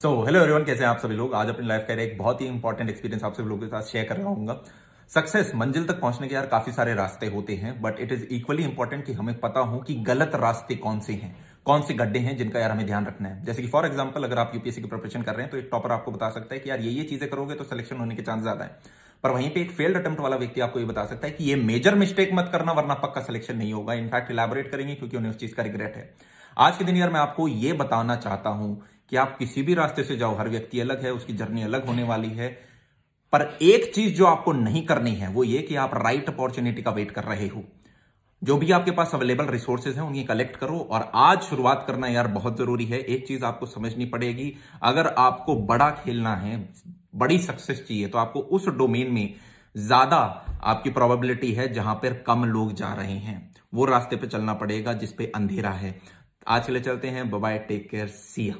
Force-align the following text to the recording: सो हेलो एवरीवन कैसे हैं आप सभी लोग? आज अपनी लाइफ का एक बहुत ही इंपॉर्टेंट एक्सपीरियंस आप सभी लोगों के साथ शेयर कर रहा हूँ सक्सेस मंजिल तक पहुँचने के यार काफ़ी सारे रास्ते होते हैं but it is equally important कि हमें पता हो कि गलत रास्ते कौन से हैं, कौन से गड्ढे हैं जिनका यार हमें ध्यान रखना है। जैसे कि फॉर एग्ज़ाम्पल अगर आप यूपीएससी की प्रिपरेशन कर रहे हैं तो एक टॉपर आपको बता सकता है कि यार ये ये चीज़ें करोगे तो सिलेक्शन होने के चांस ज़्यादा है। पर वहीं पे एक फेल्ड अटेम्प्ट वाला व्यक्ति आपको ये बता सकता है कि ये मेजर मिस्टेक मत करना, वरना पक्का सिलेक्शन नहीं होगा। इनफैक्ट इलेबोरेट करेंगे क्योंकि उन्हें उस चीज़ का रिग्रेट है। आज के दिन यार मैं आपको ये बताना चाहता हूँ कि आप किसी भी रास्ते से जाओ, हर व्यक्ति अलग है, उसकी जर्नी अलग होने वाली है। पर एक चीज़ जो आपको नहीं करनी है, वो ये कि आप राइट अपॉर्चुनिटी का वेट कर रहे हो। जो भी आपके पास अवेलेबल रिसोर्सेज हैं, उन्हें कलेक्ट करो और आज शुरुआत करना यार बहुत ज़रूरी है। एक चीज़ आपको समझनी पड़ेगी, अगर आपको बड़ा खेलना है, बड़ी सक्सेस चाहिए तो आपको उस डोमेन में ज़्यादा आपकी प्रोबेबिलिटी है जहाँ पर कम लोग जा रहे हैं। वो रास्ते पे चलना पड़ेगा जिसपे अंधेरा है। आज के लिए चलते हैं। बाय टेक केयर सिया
सो 0.00 0.10
हेलो 0.24 0.40
एवरीवन 0.40 0.64
कैसे 0.64 0.82
हैं 0.82 0.88
आप 0.90 0.98
सभी 0.98 1.14
लोग? 1.16 1.32
आज 1.34 1.48
अपनी 1.48 1.66
लाइफ 1.66 1.84
का 1.86 1.94
एक 1.94 2.16
बहुत 2.18 2.40
ही 2.40 2.46
इंपॉर्टेंट 2.46 2.90
एक्सपीरियंस 2.90 3.22
आप 3.24 3.34
सभी 3.34 3.48
लोगों 3.48 3.60
के 3.60 3.66
साथ 3.66 3.82
शेयर 3.82 4.04
कर 4.08 4.16
रहा 4.16 4.28
हूँ 4.28 4.60
सक्सेस 5.10 5.50
मंजिल 5.54 5.86
तक 5.86 6.00
पहुँचने 6.00 6.28
के 6.28 6.34
यार 6.34 6.46
काफ़ी 6.46 6.72
सारे 6.72 6.94
रास्ते 6.94 7.26
होते 7.26 7.54
हैं 7.56 7.80
but 7.82 7.98
it 8.00 8.12
is 8.12 8.22
equally 8.26 8.64
important 8.64 9.04
कि 9.06 9.12
हमें 9.12 9.34
पता 9.40 9.60
हो 9.60 9.78
कि 9.80 9.94
गलत 10.04 10.34
रास्ते 10.36 10.74
कौन 10.76 11.00
से 11.00 11.12
हैं, 11.12 11.34
कौन 11.64 11.82
से 11.82 11.94
गड्ढे 11.94 12.18
हैं 12.18 12.36
जिनका 12.36 12.60
यार 12.60 12.70
हमें 12.70 12.84
ध्यान 12.86 13.06
रखना 13.06 13.28
है। 13.28 13.44
जैसे 13.44 13.62
कि 13.62 13.68
फॉर 13.68 13.86
एग्ज़ाम्पल 13.86 14.24
अगर 14.24 14.38
आप 14.38 14.52
यूपीएससी 14.54 14.82
की 14.82 14.88
प्रिपरेशन 14.88 15.22
कर 15.22 15.34
रहे 15.34 15.42
हैं 15.42 15.50
तो 15.50 15.56
एक 15.58 15.68
टॉपर 15.72 15.92
आपको 15.92 16.12
बता 16.12 16.30
सकता 16.30 16.54
है 16.54 16.60
कि 16.60 16.70
यार 16.70 16.80
ये 16.80 16.90
ये 16.90 17.04
चीज़ें 17.04 17.28
करोगे 17.30 17.54
तो 17.54 17.64
सिलेक्शन 17.64 17.96
होने 17.96 18.16
के 18.16 18.22
चांस 18.22 18.42
ज़्यादा 18.42 18.64
है। 18.64 18.78
पर 19.24 19.30
वहीं 19.30 19.50
पे 19.50 19.60
एक 19.60 19.70
फेल्ड 19.70 19.96
अटेम्प्ट 19.96 20.20
वाला 20.20 20.36
व्यक्ति 20.36 20.60
आपको 20.60 20.80
ये 20.80 20.86
बता 20.86 21.04
सकता 21.06 21.26
है 21.26 21.32
कि 21.32 21.44
ये 21.44 21.56
मेजर 21.56 21.94
मिस्टेक 21.96 22.32
मत 22.34 22.48
करना, 22.52 22.72
वरना 22.72 22.94
पक्का 22.96 23.20
सिलेक्शन 23.22 23.56
नहीं 23.56 23.72
होगा। 23.72 23.94
इनफैक्ट 23.94 24.30
इलेबोरेट 24.30 24.70
करेंगे 24.70 24.94
क्योंकि 24.94 25.16
उन्हें 25.16 25.30
उस 25.30 25.38
चीज़ 25.38 25.54
का 25.54 25.62
रिग्रेट 25.62 25.96
है। 25.96 26.10
आज 26.56 26.76
के 26.76 26.84
दिन 26.84 26.96
यार 26.96 27.10
मैं 27.10 27.20
आपको 27.20 27.48
ये 27.48 27.72
बताना 27.74 28.16
चाहता 28.18 28.50
हूँ 28.50 28.70
कि 29.10 29.16
आप 29.16 29.36
किसी 29.38 29.62
भी 29.62 29.74
रास्ते 29.74 30.04
से 30.04 30.16
जाओ, 30.16 30.36
हर 30.36 30.48
व्यक्ति 30.48 30.80
अलग 30.80 31.04
है, 31.04 31.12
उसकी 31.12 31.32
जर्नी 31.32 31.62
अलग 31.62 31.86
होने 31.86 32.02
वाली 32.02 32.28
है। 32.30 32.48
पर 33.32 33.42
एक 33.62 33.92
चीज़ 33.94 34.14
जो 34.14 34.26
आपको 34.26 34.52
नहीं 34.52 34.84
करनी 34.86 35.14
है, 35.14 35.28
वो 35.28 35.44
ये 35.44 35.58
कि 35.58 35.76
आप 35.76 35.94
राइट 35.96 36.28
अपॉर्चुनिटी 36.28 36.82
का 36.82 36.90
वेट 36.90 37.10
कर 37.10 37.24
रहे 37.24 37.48
हो। 37.48 37.64
जो 38.42 38.56
भी 38.56 38.70
आपके 38.72 38.90
पास 38.90 39.14
अवेलेबल 39.14 39.46
रिसोर्सेज 39.46 39.96
हैं, 39.96 40.02
उन्हें 40.02 40.24
कलेक्ट 40.26 40.56
करो 40.56 40.78
और 40.80 41.10
आज 41.14 41.40
शुरुआत 41.40 41.84
करना 41.86 42.08
यार 42.08 42.26
बहुत 42.28 42.58
ज़रूरी 42.58 42.84
है। 42.84 42.98
एक 43.00 43.26
चीज़ 43.28 43.44
आपको 43.44 43.66
समझनी 43.66 44.04
पड़ेगी, 44.04 44.52
अगर 44.82 45.06
आपको 45.08 45.56
बड़ा 45.62 45.90
खेलना 45.94 46.34
है, 46.36 46.56
बड़ी 47.16 47.38
सक्सेस 47.38 47.84
चाहिए 47.88 48.08
तो 48.08 48.18
आपको 48.18 48.40
उस 48.40 48.68
डोमेन 48.68 49.10
में 49.10 49.34
ज़्यादा 49.74 50.16
आपकी 50.62 50.90
प्रोबेबिलिटी 50.90 51.52
है 51.52 51.72
जहाँ 51.72 51.94
पर 51.94 52.22
कम 52.26 52.44
लोग 52.44 52.72
जा 52.72 52.92
रहे 52.94 53.16
हैं। 53.18 53.36
वो 53.74 53.84
रास्ते 53.84 54.16
पे 54.16 54.26
चलना 54.26 54.54
पड़ेगा 54.54 54.92
जिसपे 54.92 55.32
अंधेरा 55.34 55.70
है। 55.72 55.94
आज 56.48 56.66
के 56.66 56.72
लिए 56.72 56.82
चलते 56.82 57.08
हैं। 57.08 57.30
बाय 57.30 57.58
टेक 57.58 57.88
केयर 57.90 58.06
सिया 58.08 58.54